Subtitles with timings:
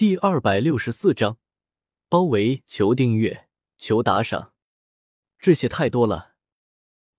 [0.00, 1.36] 第二百六十四章，
[2.08, 2.62] 包围！
[2.66, 4.54] 求订阅，求打赏，
[5.38, 6.36] 这些太多了。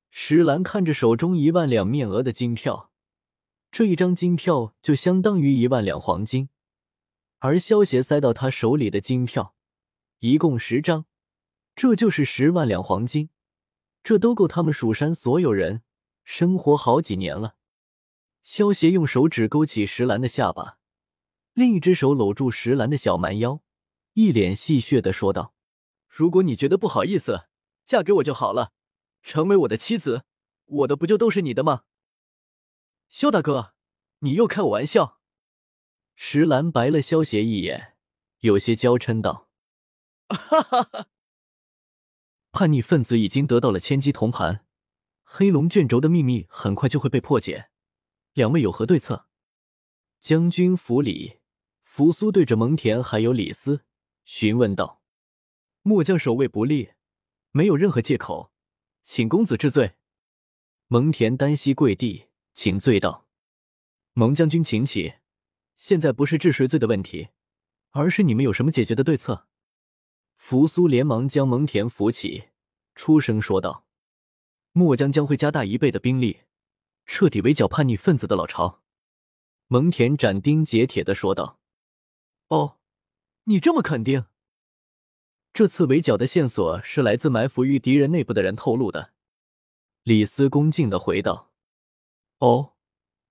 [0.10, 2.92] 石兰看着手中一万两面额的金票，
[3.72, 6.50] 这一张金票就相当于一万两黄金，
[7.38, 9.54] 而萧协塞到他手里的金票
[10.18, 11.06] 一共十张，
[11.76, 13.30] 这就是十万两黄金，
[14.02, 15.84] 这都够他们蜀山所有人
[16.24, 17.58] 生活好几年了。
[18.42, 20.80] 萧协用手指勾起石兰的下巴。
[21.54, 23.62] 另一只手搂住石兰的小蛮腰，
[24.14, 25.54] 一脸戏谑的说道
[26.08, 27.48] ：“如果你觉得不好意思，
[27.86, 28.72] 嫁给我就好了，
[29.22, 30.24] 成为我的妻子，
[30.66, 31.84] 我的不就都是你的吗？”
[33.10, 33.74] 萧大哥，
[34.20, 35.20] 你又开我玩笑。
[36.16, 37.96] 石兰白了萧邪一眼，
[38.40, 39.50] 有些娇嗔道
[40.30, 41.08] ：“哈哈哈！
[42.54, 44.66] 叛逆分子已经得到了千机铜盘，
[45.24, 47.70] 黑龙卷轴的秘密很快就会被破解，
[48.32, 49.28] 两位有何对策？”
[50.22, 51.41] 将军府里。
[51.92, 53.84] 扶苏对着蒙恬还有李斯
[54.24, 55.02] 询问道
[55.84, 56.92] ：“末将守卫不力，
[57.52, 58.54] 没有任何借口，
[59.04, 59.96] 请公子治罪。”
[60.88, 63.28] 蒙恬单膝跪地请罪道
[64.16, 65.16] ：“蒙将军请起，
[65.76, 67.28] 现在不是治谁罪的问题，
[67.90, 69.50] 而是你们有什么解决的对策？”
[70.40, 72.46] 扶苏连忙将蒙恬扶起，
[72.96, 73.86] 出声说道
[74.72, 76.44] ：“末将将会加大一倍的兵力，
[77.06, 78.82] 彻底围剿叛逆分子的老巢。”
[79.68, 81.58] 蒙恬斩钉截铁的说道。
[82.52, 82.78] 哦，
[83.46, 84.26] 你这么肯定？
[85.54, 89.14] 这次围剿的线索是来自埋伏于敌人内部的人透露的。
[90.04, 91.54] 李斯恭敬的回道
[92.40, 92.74] ：“哦，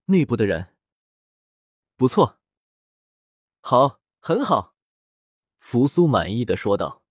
[0.07, 0.75] 内部的人，
[1.97, 2.39] 不错，
[3.61, 4.75] 好，很好。”
[5.61, 7.03] 扶苏满意的说道。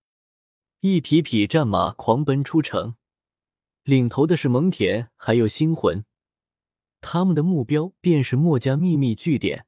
[0.80, 2.96] 一匹匹战马狂奔出城，
[3.84, 6.04] 领头的是蒙恬，还有星魂，
[7.02, 9.68] 他们的目标便是墨家秘密据点。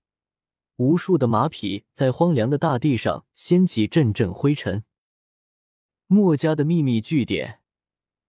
[0.77, 4.83] 无数的马匹在荒凉的大地上掀起阵阵灰尘。
[6.07, 7.61] 墨家的秘密据点，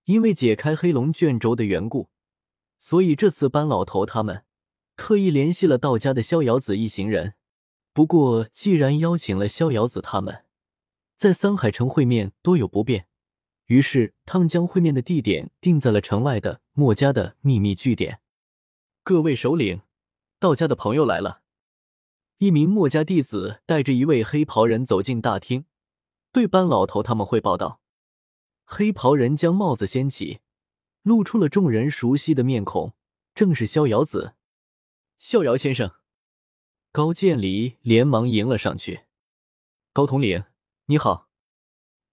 [0.05, 2.11] 因为解开黑龙卷轴的缘故，
[2.79, 4.45] 所以这次班老头他们
[4.97, 7.35] 特意联系了道家的逍遥子一行人。
[7.93, 10.45] 不过，既然邀请了逍遥子他们，
[11.17, 13.07] 在桑海城会面多有不便，
[13.67, 18.21] 于是他们将会面的地点定在了城外的墨家的秘密据点。
[19.03, 19.83] 各位首领，
[20.39, 21.42] 道家的朋友来了。
[22.43, 25.65] 一名墨家弟子带着一位黑袍人走进大厅，
[26.33, 27.81] 对班老头他们汇报道
[28.67, 30.41] ：“黑袍人将帽子掀起，
[31.03, 32.95] 露出了众人熟悉的面孔，
[33.33, 34.35] 正是逍遥子。
[35.21, 35.93] 逍遥先生。”
[36.91, 39.03] 高渐离连忙迎了上去
[39.95, 40.43] ：“高统领，
[40.87, 41.29] 你好。”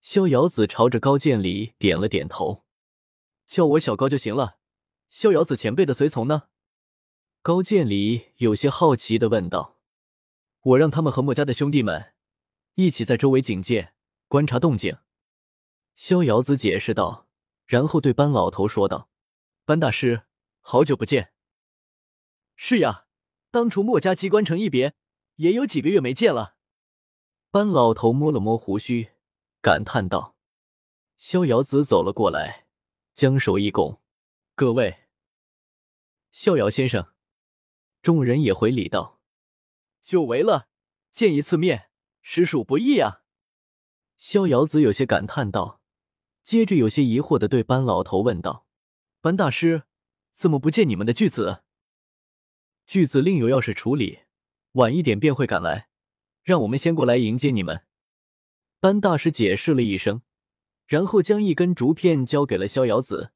[0.03, 2.65] 逍遥子朝着高渐离点了点头
[3.49, 4.59] ：“叫我小高就行了。”
[5.09, 6.43] 逍遥子前辈的随从呢？
[7.41, 9.78] 高渐离有些好奇的问道。
[10.61, 12.13] 我让他们和墨家的兄弟们
[12.75, 13.93] 一起在周围警戒、
[14.27, 14.97] 观察动静。”
[15.95, 17.27] 逍遥子解释道，
[17.65, 19.09] 然后对班老头说道
[19.65, 20.23] ：“班大师，
[20.61, 21.33] 好久不见。
[22.55, 23.05] ”“是呀，
[23.51, 24.95] 当初墨家机关城一别，
[25.35, 26.55] 也有几个月没见了。”
[27.51, 29.09] 班老头摸了摸胡须，
[29.61, 30.35] 感叹道。
[31.17, 32.67] 逍遥子走了过来，
[33.13, 34.01] 将手一拱
[34.55, 35.07] ：“各位，
[36.31, 37.13] 逍遥先生。”
[38.01, 39.18] 众人也回礼道。
[40.01, 40.67] 久违了，
[41.11, 41.89] 见一次面，
[42.21, 43.21] 实属不易啊。
[44.17, 45.81] 逍遥子有些感叹道，
[46.43, 48.65] 接着有些疑惑的对班老头问道
[49.21, 49.83] ：“班大师，
[50.33, 51.63] 怎么不见你们的巨子？
[52.85, 54.21] 巨子另有要事处理，
[54.73, 55.89] 晚一点便会赶来，
[56.43, 57.85] 让我们先过来迎接你们。”
[58.81, 60.21] 班大师解释了一声，
[60.87, 63.31] 然后将一根竹片交给了逍遥子：“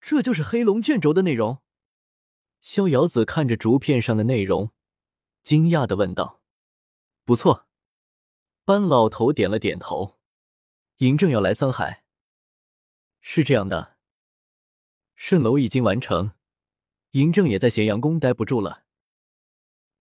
[0.00, 1.58] 这就是黑龙卷轴的内容。”
[2.60, 4.72] 逍遥子看着竹片上的内容。
[5.42, 6.42] 惊讶的问道
[7.24, 7.66] ：“不错。”
[8.64, 10.18] 班老头点了点头。
[10.98, 12.04] 嬴政要来桑海，
[13.20, 13.96] 是这样的。
[15.16, 16.32] 蜃楼已经完成，
[17.12, 18.84] 嬴政也在咸阳宫待不住了，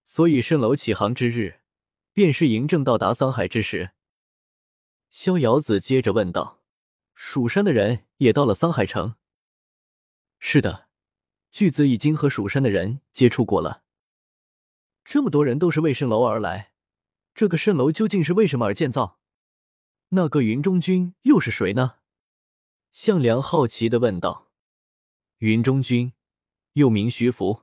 [0.03, 1.61] 所以蜃楼起航之日，
[2.13, 3.91] 便是嬴政到达桑海之时。
[5.09, 6.61] 逍遥子接着问道
[7.15, 9.15] ：“蜀山的人也到了桑海城
[10.39, 10.89] ？”“是的，
[11.51, 13.83] 巨子已经和蜀山的人接触过了。”
[15.09, 16.73] 这么多人都是为蜃楼而来，
[17.33, 19.19] 这个蜃楼究竟是为什么而建造？
[20.09, 21.99] 那个云中君又是谁呢？
[22.91, 24.51] 项梁好奇的问道。
[25.37, 26.11] 云中君
[26.73, 27.61] 又名徐福，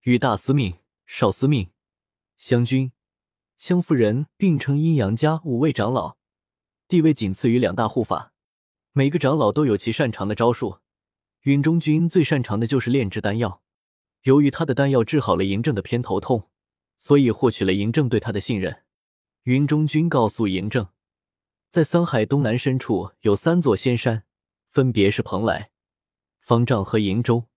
[0.00, 1.70] 与大司命、少司命、
[2.36, 2.90] 湘君、
[3.56, 6.16] 湘夫人并称阴阳家五位长老，
[6.88, 8.32] 地位仅次于两大护法。
[8.90, 10.78] 每个长老都有其擅长的招数，
[11.42, 13.62] 云中君最擅长的就是炼制丹药。
[14.22, 16.48] 由于他的丹药治好了嬴政的偏头痛。
[17.02, 18.84] 所以获取了嬴政对他的信任，
[19.42, 20.90] 云中君告诉嬴政，
[21.68, 24.22] 在桑海东南深处有三座仙山，
[24.70, 25.72] 分别是蓬莱、
[26.38, 27.48] 方丈和瀛洲。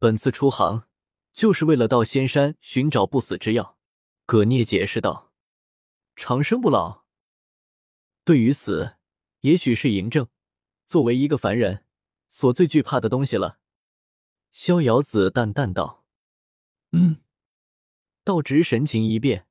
[0.00, 0.88] 本次出航，
[1.32, 3.78] 就是为了到仙山寻找不死之药。
[4.26, 5.30] 葛聂解释道
[6.16, 7.04] ：“长生不老。
[8.24, 8.96] 对于死，
[9.42, 10.26] 也许是嬴政
[10.86, 11.84] 作为一个凡人
[12.28, 13.60] 所最惧怕的东西了。”
[14.50, 16.04] 逍遥子淡淡道
[16.90, 17.18] ：“嗯。”
[18.28, 19.46] 道直神情一变，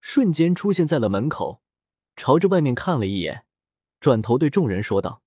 [0.00, 1.62] 瞬间出现在了门口，
[2.16, 3.44] 朝着外面看了一眼，
[4.00, 5.22] 转头对众人说道：“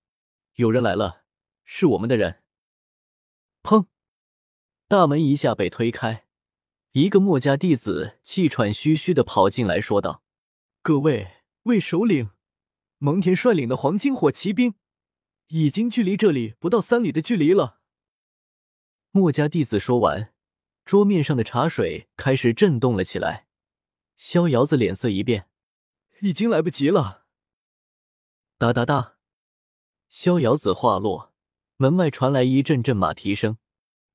[0.56, 1.24] 有人来了，
[1.64, 2.44] 是我们的人。”
[3.64, 3.86] 砰！
[4.90, 6.26] 大门一下被推开，
[6.92, 10.22] 一个墨家弟子气喘吁吁的跑进来说道
[10.84, 12.32] ：“各位魏首领，
[12.98, 14.76] 蒙恬率领的黄金火骑兵
[15.48, 17.80] 已经距离这里不到三里的距离了。”
[19.12, 20.31] 墨家弟子说完。
[20.84, 23.48] 桌面上的茶水开始震动了起来，
[24.16, 25.48] 逍遥子脸色一变，
[26.22, 27.26] 已经来不及了。
[28.58, 29.18] 哒哒哒，
[30.10, 31.34] 逍遥子话落，
[31.78, 33.58] 门外传来一阵阵马蹄声。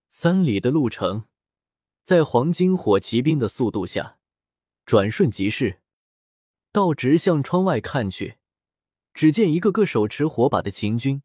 [0.08, 1.26] 三里的路程，
[2.02, 4.18] 在黄金火骑兵的速度下，
[4.84, 5.80] 转瞬即逝。
[6.72, 8.36] 道直向窗外看去，
[9.14, 11.22] 只见一个个手持火把的秦军，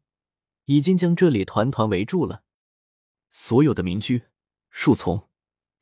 [0.64, 2.42] 已经将这里团团围住了。
[3.28, 4.24] 所有的民居、
[4.70, 5.28] 树丛。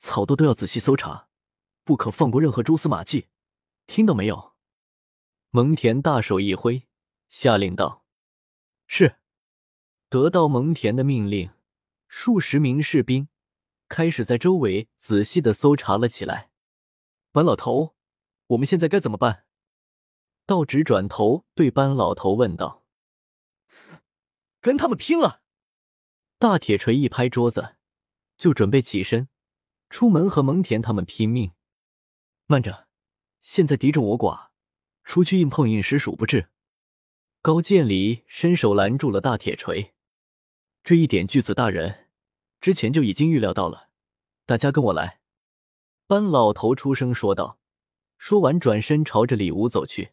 [0.01, 1.29] 草垛都要仔细搜查，
[1.85, 3.29] 不可放过任何蛛丝马迹，
[3.87, 4.55] 听到没有？
[5.51, 6.89] 蒙恬大手一挥，
[7.29, 8.03] 下令道
[8.89, 9.17] ：“是。”
[10.09, 11.51] 得到蒙恬的命令，
[12.09, 13.29] 数十名士兵
[13.89, 16.51] 开始在周围仔细的搜查了起来。
[17.31, 17.95] 班老头，
[18.49, 19.45] 我们现在该怎么办？
[20.47, 22.85] 道直转头对班老头问道
[24.63, 25.43] ：“跟他们拼了！”
[26.41, 27.77] 大铁锤一拍桌子，
[28.39, 29.29] 就准备起身。
[29.91, 31.51] 出门和蒙恬他们拼命。
[32.47, 32.87] 慢着，
[33.43, 34.49] 现在敌众我寡，
[35.05, 36.49] 出去硬碰硬实属不智。
[37.43, 39.93] 高渐离伸手拦住了大铁锤。
[40.83, 42.09] 这一点，巨子大人
[42.61, 43.91] 之前就已经预料到了。
[44.47, 45.21] 大家跟我来。
[46.07, 47.59] 班老头出声说道。
[48.17, 50.11] 说完，转身朝着里屋走去。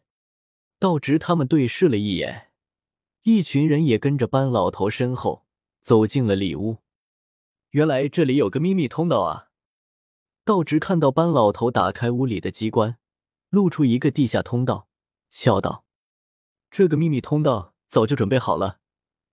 [0.78, 2.52] 道直他们对视了一眼，
[3.22, 5.44] 一群人也跟着班老头身后
[5.80, 6.78] 走进了里屋。
[7.70, 9.47] 原来这里有个秘密通道啊！
[10.48, 12.96] 道直看到班老头打开屋里的机关，
[13.50, 14.88] 露出一个地下通道，
[15.28, 15.84] 笑道
[16.72, 18.78] ：“这个秘密通道早就准备好了，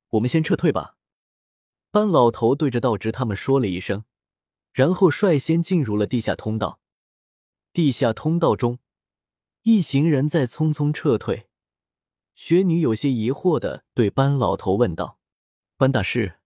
[0.09, 0.97] 我们先撤退吧。”
[1.89, 4.03] 班老头对着道直他们说了一声，
[4.73, 6.81] 然后率先进入了地下通道。
[7.71, 8.79] 地下通道中，
[9.61, 11.47] 一行人在匆匆撤退。
[12.33, 15.17] 雪女有些疑惑的对班老头问道
[15.79, 16.39] ：“班大师，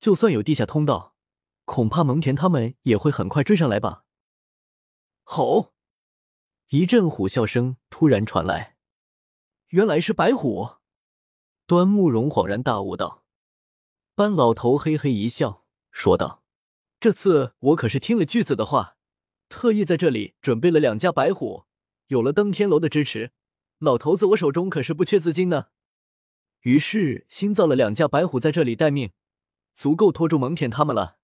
[0.00, 1.14] 就算有地下通道，
[1.64, 4.02] 恐怕蒙恬他们也会很快追上来吧？”
[5.30, 5.74] 吼！
[6.68, 8.78] 一阵虎啸声突然传来，
[9.68, 10.76] 原来是白虎。
[11.66, 13.26] 端木荣恍然大悟道
[14.16, 16.42] ：“班老头嘿嘿一笑，说道
[16.98, 18.96] ：‘这次我可是听了巨子的话，
[19.50, 21.66] 特意在这里准备了两架白虎。
[22.06, 23.32] 有了登天楼的支持，
[23.76, 25.66] 老头子我手中可是不缺资金呢。’
[26.60, 29.12] 于是新造了两架白虎在这里待命，
[29.74, 31.16] 足够拖住蒙恬他们了。”